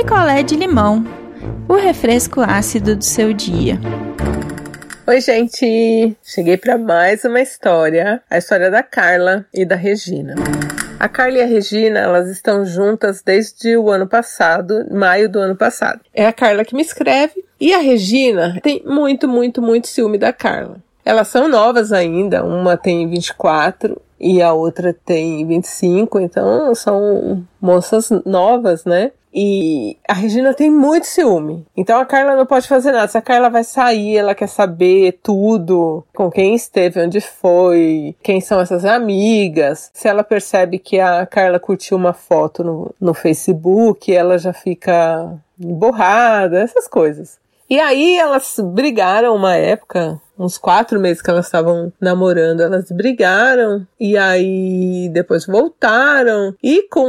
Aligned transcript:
picolé 0.00 0.42
de 0.42 0.56
limão, 0.56 1.04
o 1.68 1.74
refresco 1.74 2.40
ácido 2.40 2.96
do 2.96 3.04
seu 3.04 3.34
dia. 3.34 3.78
Oi, 5.06 5.20
gente! 5.20 6.16
Cheguei 6.22 6.56
para 6.56 6.78
mais 6.78 7.22
uma 7.22 7.38
história, 7.38 8.22
a 8.30 8.38
história 8.38 8.70
da 8.70 8.82
Carla 8.82 9.44
e 9.52 9.62
da 9.62 9.76
Regina. 9.76 10.36
A 10.98 11.06
Carla 11.06 11.36
e 11.36 11.42
a 11.42 11.46
Regina, 11.46 11.98
elas 11.98 12.30
estão 12.30 12.64
juntas 12.64 13.20
desde 13.20 13.76
o 13.76 13.90
ano 13.90 14.06
passado, 14.06 14.86
maio 14.90 15.28
do 15.28 15.38
ano 15.38 15.54
passado. 15.54 16.00
É 16.14 16.26
a 16.26 16.32
Carla 16.32 16.64
que 16.64 16.74
me 16.74 16.80
escreve 16.80 17.44
e 17.60 17.74
a 17.74 17.78
Regina 17.78 18.58
tem 18.62 18.82
muito, 18.86 19.28
muito, 19.28 19.60
muito 19.60 19.86
ciúme 19.86 20.16
da 20.16 20.32
Carla. 20.32 20.78
Elas 21.04 21.28
são 21.28 21.46
novas 21.46 21.92
ainda, 21.92 22.42
uma 22.42 22.74
tem 22.74 23.06
24 23.06 24.00
e 24.18 24.40
a 24.40 24.54
outra 24.54 24.96
tem 25.04 25.46
25, 25.46 26.20
então 26.20 26.74
são 26.74 27.44
moças 27.60 28.08
novas, 28.24 28.86
né? 28.86 29.12
E 29.32 29.96
a 30.08 30.12
Regina 30.12 30.52
tem 30.52 30.70
muito 30.70 31.06
ciúme. 31.06 31.64
Então 31.76 32.00
a 32.00 32.04
Carla 32.04 32.34
não 32.34 32.46
pode 32.46 32.66
fazer 32.66 32.92
nada. 32.92 33.08
Se 33.08 33.16
a 33.16 33.22
Carla 33.22 33.48
vai 33.48 33.64
sair, 33.64 34.16
ela 34.16 34.34
quer 34.34 34.48
saber 34.48 35.20
tudo, 35.22 36.04
com 36.14 36.30
quem 36.30 36.54
esteve, 36.54 37.00
onde 37.00 37.20
foi, 37.20 38.14
quem 38.22 38.40
são 38.40 38.60
essas 38.60 38.84
amigas. 38.84 39.90
Se 39.94 40.08
ela 40.08 40.24
percebe 40.24 40.78
que 40.78 40.98
a 40.98 41.24
Carla 41.26 41.60
curtiu 41.60 41.96
uma 41.96 42.12
foto 42.12 42.64
no, 42.64 42.94
no 43.00 43.14
Facebook, 43.14 44.12
ela 44.12 44.36
já 44.38 44.52
fica 44.52 45.32
borrada, 45.56 46.60
essas 46.60 46.88
coisas. 46.88 47.38
E 47.68 47.78
aí 47.78 48.16
elas 48.18 48.56
brigaram 48.58 49.36
uma 49.36 49.54
época, 49.54 50.20
uns 50.40 50.56
quatro 50.56 50.98
meses 50.98 51.20
que 51.20 51.28
elas 51.28 51.44
estavam 51.44 51.92
namorando, 52.00 52.62
elas 52.62 52.90
brigaram 52.90 53.86
e 54.00 54.16
aí 54.16 55.10
depois 55.12 55.44
voltaram 55.44 56.56
e 56.62 56.88
com 56.88 57.06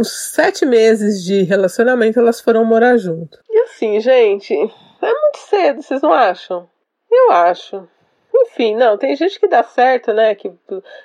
uns 0.00 0.10
sete 0.10 0.66
meses 0.66 1.22
de 1.22 1.42
relacionamento 1.44 2.18
elas 2.18 2.40
foram 2.40 2.64
morar 2.64 2.96
junto. 2.96 3.38
E 3.48 3.58
assim, 3.60 4.00
gente, 4.00 4.52
é 4.52 5.12
muito 5.12 5.38
cedo, 5.48 5.82
vocês 5.82 6.02
não 6.02 6.12
acham? 6.12 6.68
Eu 7.10 7.30
acho. 7.30 7.86
Enfim, 8.34 8.74
não, 8.74 8.98
tem 8.98 9.14
gente 9.14 9.38
que 9.38 9.46
dá 9.46 9.62
certo, 9.62 10.12
né? 10.12 10.34
Que 10.34 10.52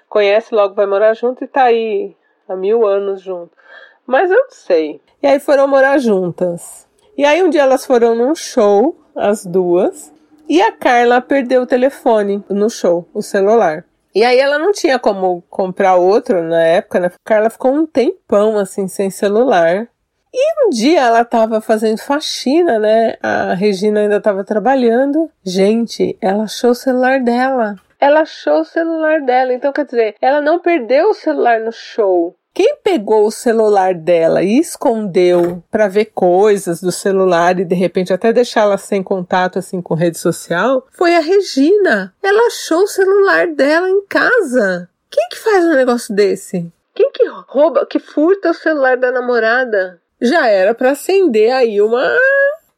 conhece 0.10 0.56
logo, 0.56 0.74
vai 0.74 0.88
morar 0.88 1.14
junto 1.14 1.44
e 1.44 1.48
tá 1.48 1.66
aí 1.66 2.16
há 2.48 2.56
mil 2.56 2.88
anos 2.88 3.22
junto. 3.22 3.52
Mas 4.08 4.32
eu 4.32 4.38
não 4.38 4.50
sei. 4.50 5.00
E 5.22 5.28
aí 5.28 5.40
foram 5.40 5.68
morar 5.68 6.00
juntas. 6.00 6.88
E 7.16 7.24
aí 7.24 7.44
um 7.44 7.50
dia 7.50 7.62
elas 7.62 7.86
foram 7.86 8.16
num 8.16 8.34
show, 8.34 9.00
as 9.16 9.46
duas, 9.46 10.12
e 10.50 10.62
a 10.62 10.72
Carla 10.72 11.22
perdeu 11.22 11.62
o 11.62 11.68
telefone 11.68 12.44
no 12.50 12.70
show, 12.70 13.08
o 13.14 13.22
celular. 13.22 13.86
E 14.16 14.24
aí 14.24 14.40
ela 14.40 14.58
não 14.58 14.72
tinha 14.72 14.98
como 14.98 15.44
comprar 15.50 15.96
outro 15.96 16.42
na 16.42 16.64
época, 16.64 17.00
né? 17.00 17.08
A 17.08 17.12
Carla 17.24 17.50
ficou 17.52 17.72
um 17.72 17.86
tempão 17.86 18.58
assim 18.58 18.88
sem 18.88 19.12
celular. 19.12 19.88
E 20.34 20.66
um 20.66 20.70
dia 20.70 21.02
ela 21.02 21.24
tava 21.24 21.62
fazendo 21.62 22.00
faxina, 22.00 22.80
né? 22.80 23.16
A 23.22 23.54
Regina 23.54 24.02
ainda 24.02 24.20
tava 24.20 24.44
trabalhando. 24.44 25.30
Gente, 25.44 26.18
ela 26.20 26.44
achou 26.44 26.72
o 26.72 26.76
celular 26.76 27.20
dela. 27.20 27.76
Ela 28.00 28.22
achou 28.22 28.62
o 28.62 28.66
celular 28.66 29.22
dela. 29.22 29.54
Então, 29.54 29.74
quer 29.74 29.86
dizer, 29.86 30.16
ela 30.22 30.40
não 30.40 30.60
perdeu 30.60 31.10
o 31.10 31.14
celular 31.14 31.60
no 31.60 31.72
show. 31.72 32.36
Quem 32.60 32.76
pegou 32.84 33.26
o 33.26 33.32
celular 33.32 33.94
dela 33.94 34.44
e 34.44 34.60
escondeu 34.60 35.64
para 35.72 35.88
ver 35.88 36.12
coisas 36.14 36.82
do 36.82 36.92
celular 36.92 37.58
e 37.58 37.64
de 37.64 37.74
repente 37.74 38.12
até 38.12 38.34
deixá-la 38.34 38.78
sem 38.78 39.02
contato 39.02 39.58
assim 39.58 39.82
com 39.82 39.94
rede 39.94 40.18
social 40.18 40.86
foi 40.92 41.16
a 41.16 41.22
Regina. 41.22 42.14
Ela 42.22 42.48
achou 42.48 42.84
o 42.84 42.88
celular 42.88 43.48
dela 43.48 43.90
em 43.90 44.06
casa. 44.06 44.90
Quem 45.10 45.30
que 45.30 45.38
faz 45.38 45.64
um 45.64 45.74
negócio 45.74 46.14
desse? 46.14 46.70
Quem 46.94 47.10
que 47.14 47.24
rouba, 47.48 47.86
que 47.86 47.98
furta 47.98 48.52
o 48.52 48.54
celular 48.54 48.98
da 48.98 49.10
namorada? 49.10 50.02
Já 50.22 50.46
era 50.50 50.76
para 50.76 50.92
acender 50.92 51.54
aí 51.54 51.80
uma 51.80 52.14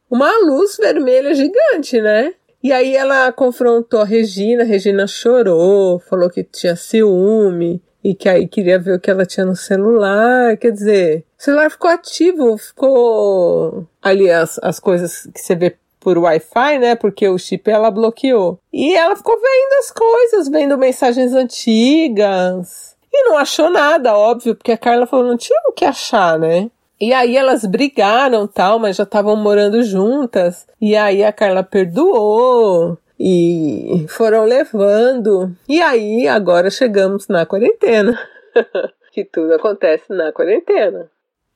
uma 0.08 0.30
luz 0.46 0.76
vermelha 0.76 1.34
gigante, 1.34 2.00
né? 2.00 2.32
E 2.62 2.72
aí 2.72 2.94
ela 2.94 3.32
confrontou 3.32 4.02
a 4.02 4.04
Regina, 4.04 4.62
a 4.62 4.66
Regina 4.66 5.08
chorou, 5.08 5.98
falou 5.98 6.30
que 6.30 6.44
tinha 6.44 6.76
ciúme, 6.76 7.82
e 8.04 8.14
que 8.14 8.28
aí 8.28 8.48
queria 8.48 8.78
ver 8.78 8.94
o 8.94 9.00
que 9.00 9.10
ela 9.10 9.26
tinha 9.26 9.46
no 9.46 9.56
celular. 9.56 10.56
Quer 10.56 10.72
dizer, 10.72 11.24
o 11.38 11.42
celular 11.42 11.70
ficou 11.70 11.90
ativo, 11.90 12.58
ficou 12.58 13.86
ali 14.00 14.30
as, 14.30 14.58
as 14.62 14.80
coisas 14.80 15.28
que 15.32 15.40
você 15.40 15.54
vê 15.54 15.76
por 16.00 16.18
Wi-Fi, 16.18 16.78
né? 16.78 16.94
Porque 16.96 17.28
o 17.28 17.38
chip 17.38 17.70
ela 17.70 17.90
bloqueou. 17.90 18.58
E 18.72 18.94
ela 18.94 19.14
ficou 19.14 19.36
vendo 19.36 19.78
as 19.80 19.90
coisas, 19.92 20.48
vendo 20.48 20.76
mensagens 20.76 21.32
antigas. 21.32 22.96
E 23.12 23.24
não 23.24 23.38
achou 23.38 23.70
nada, 23.70 24.16
óbvio, 24.16 24.54
porque 24.54 24.72
a 24.72 24.78
Carla 24.78 25.06
falou, 25.06 25.26
não 25.26 25.36
tinha 25.36 25.58
o 25.68 25.72
que 25.72 25.84
achar, 25.84 26.38
né? 26.38 26.70
E 27.00 27.12
aí 27.12 27.36
elas 27.36 27.64
brigaram 27.64 28.46
tal, 28.46 28.78
mas 28.78 28.96
já 28.96 29.02
estavam 29.02 29.36
morando 29.36 29.82
juntas. 29.82 30.66
E 30.80 30.96
aí 30.96 31.22
a 31.24 31.32
Carla 31.32 31.62
perdoou 31.62 32.96
e 33.24 34.04
foram 34.08 34.44
levando. 34.44 35.54
E 35.68 35.80
aí 35.80 36.26
agora 36.26 36.68
chegamos 36.70 37.28
na 37.28 37.46
quarentena. 37.46 38.18
que 39.12 39.24
tudo 39.24 39.54
acontece 39.54 40.12
na 40.12 40.32
quarentena. 40.32 41.08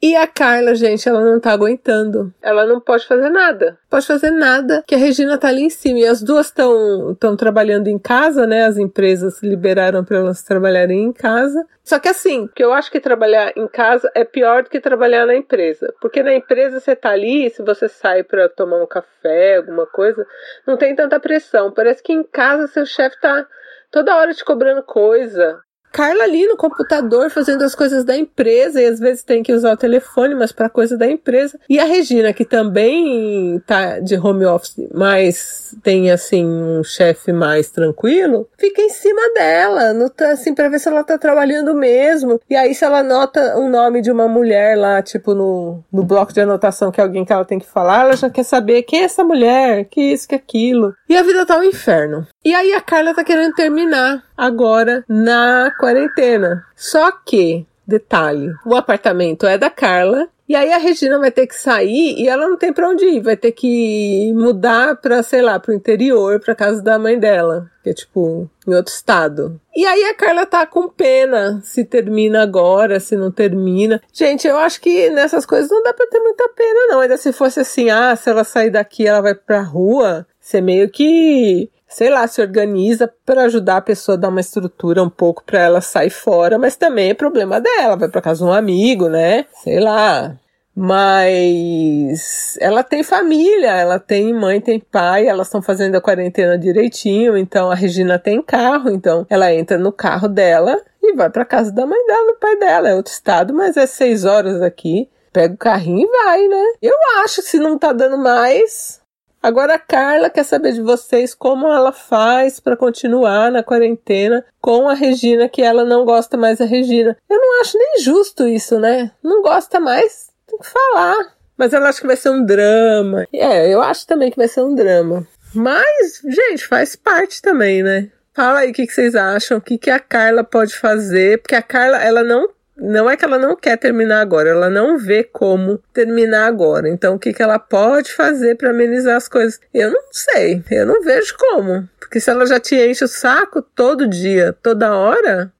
E 0.06 0.14
a 0.14 0.24
Carla, 0.24 0.72
gente, 0.76 1.08
ela 1.08 1.20
não 1.20 1.40
tá 1.40 1.50
aguentando. 1.50 2.32
Ela 2.40 2.64
não 2.64 2.78
pode 2.78 3.04
fazer 3.08 3.28
nada. 3.28 3.76
Pode 3.90 4.06
fazer 4.06 4.30
nada, 4.30 4.84
que 4.86 4.94
a 4.94 4.98
Regina 4.98 5.36
tá 5.36 5.48
ali 5.48 5.62
em 5.62 5.70
cima. 5.70 5.98
E 5.98 6.06
as 6.06 6.22
duas 6.22 6.46
estão 6.46 7.34
trabalhando 7.36 7.88
em 7.88 7.98
casa, 7.98 8.46
né? 8.46 8.62
As 8.62 8.76
empresas 8.76 9.42
liberaram 9.42 10.04
para 10.04 10.18
elas 10.18 10.44
trabalharem 10.44 11.02
em 11.02 11.12
casa. 11.12 11.60
Só 11.82 11.98
que 11.98 12.08
assim, 12.08 12.48
que 12.54 12.62
eu 12.62 12.72
acho 12.72 12.88
que 12.88 13.00
trabalhar 13.00 13.52
em 13.56 13.66
casa 13.66 14.08
é 14.14 14.24
pior 14.24 14.62
do 14.62 14.70
que 14.70 14.78
trabalhar 14.78 15.26
na 15.26 15.34
empresa. 15.34 15.92
Porque 16.00 16.22
na 16.22 16.34
empresa 16.34 16.78
você 16.78 16.94
tá 16.94 17.10
ali, 17.10 17.50
se 17.50 17.64
você 17.64 17.88
sai 17.88 18.22
para 18.22 18.48
tomar 18.48 18.80
um 18.80 18.86
café, 18.86 19.56
alguma 19.56 19.86
coisa, 19.86 20.24
não 20.64 20.76
tem 20.76 20.94
tanta 20.94 21.18
pressão. 21.18 21.72
Parece 21.72 22.00
que 22.00 22.12
em 22.12 22.22
casa 22.22 22.68
seu 22.68 22.86
chefe 22.86 23.20
tá 23.20 23.44
toda 23.90 24.14
hora 24.14 24.32
te 24.32 24.44
cobrando 24.44 24.84
coisa. 24.84 25.58
Carla 25.96 26.24
ali 26.24 26.46
no 26.46 26.58
computador 26.58 27.30
fazendo 27.30 27.64
as 27.64 27.74
coisas 27.74 28.04
da 28.04 28.14
empresa 28.14 28.82
e 28.82 28.84
às 28.84 29.00
vezes 29.00 29.22
tem 29.22 29.42
que 29.42 29.50
usar 29.50 29.72
o 29.72 29.78
telefone, 29.78 30.34
mas 30.34 30.52
para 30.52 30.68
coisa 30.68 30.94
da 30.94 31.10
empresa. 31.10 31.58
E 31.70 31.78
a 31.78 31.84
Regina, 31.84 32.34
que 32.34 32.44
também 32.44 33.58
tá 33.66 33.98
de 33.98 34.14
home 34.14 34.44
office, 34.44 34.76
mas 34.92 35.74
tem 35.82 36.10
assim 36.10 36.44
um 36.44 36.84
chefe 36.84 37.32
mais 37.32 37.70
tranquilo, 37.70 38.46
fica 38.58 38.82
em 38.82 38.90
cima 38.90 39.22
dela, 39.32 39.94
no, 39.94 40.12
assim 40.30 40.54
para 40.54 40.68
ver 40.68 40.80
se 40.80 40.86
ela 40.86 41.02
tá 41.02 41.16
trabalhando 41.16 41.74
mesmo. 41.74 42.38
E 42.50 42.54
aí 42.54 42.74
se 42.74 42.84
ela 42.84 42.98
anota 42.98 43.56
o 43.56 43.66
nome 43.66 44.02
de 44.02 44.10
uma 44.10 44.28
mulher 44.28 44.76
lá, 44.76 45.00
tipo 45.00 45.34
no, 45.34 45.82
no 45.90 46.04
bloco 46.04 46.30
de 46.30 46.42
anotação 46.42 46.92
que 46.92 47.00
é 47.00 47.04
alguém 47.04 47.24
que 47.24 47.32
ela 47.32 47.46
tem 47.46 47.58
que 47.58 47.66
falar, 47.66 48.02
ela 48.02 48.16
já 48.16 48.28
quer 48.28 48.44
saber 48.44 48.82
quem 48.82 49.00
é 49.00 49.04
essa 49.04 49.24
mulher, 49.24 49.86
que 49.86 50.12
isso, 50.12 50.28
que 50.28 50.34
aquilo. 50.34 50.92
E 51.08 51.16
a 51.16 51.22
vida 51.22 51.46
tá 51.46 51.56
um 51.56 51.64
inferno. 51.64 52.26
E 52.44 52.54
aí 52.54 52.74
a 52.74 52.82
Carla 52.82 53.14
tá 53.14 53.24
querendo 53.24 53.54
terminar 53.54 54.22
agora 54.36 55.02
na 55.08 55.72
quarentena. 55.86 56.64
Só 56.74 57.12
que, 57.12 57.64
detalhe, 57.86 58.52
o 58.64 58.74
apartamento 58.74 59.46
é 59.46 59.56
da 59.56 59.70
Carla 59.70 60.28
e 60.48 60.54
aí 60.54 60.72
a 60.72 60.78
Regina 60.78 61.18
vai 61.18 61.30
ter 61.30 61.46
que 61.46 61.56
sair 61.56 62.14
e 62.16 62.28
ela 62.28 62.48
não 62.48 62.56
tem 62.56 62.72
para 62.72 62.88
onde 62.88 63.04
ir, 63.04 63.20
vai 63.20 63.36
ter 63.36 63.50
que 63.50 64.32
mudar 64.32 64.94
para, 64.96 65.20
sei 65.22 65.42
lá, 65.42 65.58
pro 65.58 65.74
interior, 65.74 66.38
para 66.38 66.54
casa 66.54 66.80
da 66.80 67.00
mãe 67.00 67.18
dela, 67.18 67.68
que 67.82 67.90
é 67.90 67.92
tipo 67.92 68.48
em 68.66 68.74
outro 68.74 68.92
estado. 68.92 69.60
E 69.74 69.84
aí 69.84 70.04
a 70.04 70.14
Carla 70.14 70.46
tá 70.46 70.64
com 70.64 70.88
pena 70.88 71.60
se 71.64 71.84
termina 71.84 72.42
agora, 72.42 73.00
se 73.00 73.16
não 73.16 73.30
termina. 73.30 74.00
Gente, 74.12 74.46
eu 74.46 74.56
acho 74.56 74.80
que 74.80 75.10
nessas 75.10 75.44
coisas 75.44 75.68
não 75.68 75.82
dá 75.82 75.92
para 75.92 76.06
ter 76.06 76.20
muita 76.20 76.48
pena 76.50 76.86
não. 76.90 77.00
Ainda 77.00 77.16
se 77.16 77.32
fosse 77.32 77.60
assim, 77.60 77.90
ah, 77.90 78.14
se 78.14 78.30
ela 78.30 78.44
sair 78.44 78.70
daqui, 78.70 79.06
ela 79.06 79.20
vai 79.20 79.34
pra 79.34 79.62
rua, 79.62 80.26
você 80.40 80.60
meio 80.60 80.88
que 80.88 81.68
sei 81.88 82.10
lá, 82.10 82.26
se 82.26 82.40
organiza 82.40 83.12
para 83.24 83.42
ajudar 83.44 83.78
a 83.78 83.82
pessoa 83.82 84.16
a 84.16 84.20
dar 84.20 84.28
uma 84.28 84.40
estrutura 84.40 85.02
um 85.02 85.10
pouco 85.10 85.42
para 85.44 85.60
ela 85.60 85.80
sair 85.80 86.10
fora, 86.10 86.58
mas 86.58 86.76
também 86.76 87.10
é 87.10 87.14
problema 87.14 87.60
dela, 87.60 87.96
vai 87.96 88.08
para 88.08 88.20
casa 88.20 88.44
de 88.44 88.50
um 88.50 88.52
amigo, 88.52 89.08
né? 89.08 89.46
Sei 89.62 89.80
lá. 89.80 90.36
Mas 90.78 92.58
ela 92.60 92.82
tem 92.82 93.02
família, 93.02 93.70
ela 93.70 93.98
tem 93.98 94.34
mãe, 94.34 94.60
tem 94.60 94.78
pai, 94.78 95.26
elas 95.26 95.46
estão 95.46 95.62
fazendo 95.62 95.94
a 95.94 96.02
quarentena 96.02 96.58
direitinho, 96.58 97.34
então 97.34 97.70
a 97.70 97.74
Regina 97.74 98.18
tem 98.18 98.42
carro, 98.42 98.90
então 98.90 99.26
ela 99.30 99.54
entra 99.54 99.78
no 99.78 99.90
carro 99.90 100.28
dela 100.28 100.78
e 101.02 101.14
vai 101.14 101.30
para 101.30 101.46
casa 101.46 101.72
da 101.72 101.86
mãe 101.86 102.06
dela, 102.06 102.26
do 102.26 102.38
pai 102.38 102.58
dela, 102.58 102.88
é 102.90 102.94
outro 102.94 103.10
estado, 103.10 103.54
mas 103.54 103.78
é 103.78 103.86
seis 103.86 104.26
horas 104.26 104.60
aqui. 104.60 105.08
Pega 105.32 105.54
o 105.54 105.58
carrinho 105.58 106.06
e 106.06 106.24
vai, 106.24 106.46
né? 106.46 106.64
Eu 106.82 106.94
acho, 107.22 107.40
se 107.40 107.58
não 107.58 107.78
tá 107.78 107.92
dando 107.92 108.18
mais, 108.18 109.00
Agora 109.46 109.74
a 109.74 109.78
Carla 109.78 110.28
quer 110.28 110.42
saber 110.42 110.72
de 110.72 110.82
vocês 110.82 111.32
como 111.32 111.68
ela 111.68 111.92
faz 111.92 112.58
para 112.58 112.76
continuar 112.76 113.52
na 113.52 113.62
quarentena 113.62 114.44
com 114.60 114.88
a 114.88 114.92
Regina, 114.92 115.48
que 115.48 115.62
ela 115.62 115.84
não 115.84 116.04
gosta 116.04 116.36
mais 116.36 116.58
da 116.58 116.64
Regina. 116.64 117.16
Eu 117.30 117.38
não 117.38 117.60
acho 117.60 117.78
nem 117.78 118.00
justo 118.00 118.48
isso, 118.48 118.80
né? 118.80 119.12
Não 119.22 119.42
gosta 119.42 119.78
mais, 119.78 120.30
tem 120.48 120.58
que 120.58 120.66
falar. 120.66 121.36
Mas 121.56 121.72
ela 121.72 121.88
acha 121.88 122.00
que 122.00 122.08
vai 122.08 122.16
ser 122.16 122.30
um 122.30 122.44
drama. 122.44 123.24
É, 123.32 123.72
eu 123.72 123.80
acho 123.80 124.04
também 124.04 124.32
que 124.32 124.36
vai 124.36 124.48
ser 124.48 124.62
um 124.62 124.74
drama. 124.74 125.24
Mas, 125.54 126.22
gente, 126.24 126.66
faz 126.66 126.96
parte 126.96 127.40
também, 127.40 127.84
né? 127.84 128.10
Fala 128.34 128.58
aí 128.58 128.72
o 128.72 128.74
que, 128.74 128.84
que 128.84 128.92
vocês 128.92 129.14
acham, 129.14 129.58
o 129.58 129.60
que, 129.60 129.78
que 129.78 129.90
a 129.90 130.00
Carla 130.00 130.42
pode 130.42 130.74
fazer, 130.74 131.40
porque 131.40 131.54
a 131.54 131.62
Carla, 131.62 131.98
ela 132.02 132.24
não 132.24 132.48
não 132.76 133.08
é 133.08 133.16
que 133.16 133.24
ela 133.24 133.38
não 133.38 133.56
quer 133.56 133.76
terminar 133.78 134.20
agora, 134.20 134.50
ela 134.50 134.68
não 134.68 134.98
vê 134.98 135.24
como 135.24 135.78
terminar 135.92 136.46
agora. 136.46 136.88
Então, 136.88 137.14
o 137.14 137.18
que, 137.18 137.32
que 137.32 137.42
ela 137.42 137.58
pode 137.58 138.12
fazer 138.12 138.56
para 138.56 138.70
amenizar 138.70 139.16
as 139.16 139.28
coisas? 139.28 139.58
Eu 139.72 139.90
não 139.90 140.02
sei, 140.12 140.62
eu 140.70 140.86
não 140.86 141.02
vejo 141.02 141.34
como. 141.38 141.88
Porque 141.98 142.20
se 142.20 142.30
ela 142.30 142.46
já 142.46 142.60
te 142.60 142.76
enche 142.76 143.04
o 143.04 143.08
saco 143.08 143.62
todo 143.62 144.06
dia, 144.06 144.54
toda 144.62 144.94
hora, 144.94 145.52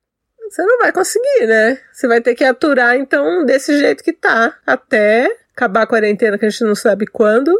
você 0.48 0.62
não 0.62 0.78
vai 0.78 0.92
conseguir, 0.92 1.46
né? 1.46 1.78
Você 1.92 2.06
vai 2.06 2.20
ter 2.20 2.34
que 2.34 2.44
aturar, 2.44 2.96
então, 2.96 3.44
desse 3.44 3.78
jeito 3.78 4.04
que 4.04 4.12
tá, 4.12 4.56
até 4.66 5.28
acabar 5.54 5.82
a 5.82 5.86
quarentena, 5.86 6.38
que 6.38 6.44
a 6.44 6.50
gente 6.50 6.64
não 6.64 6.74
sabe 6.74 7.06
quando. 7.06 7.50